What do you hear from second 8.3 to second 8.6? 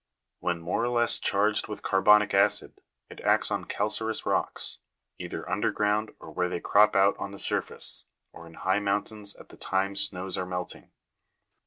or in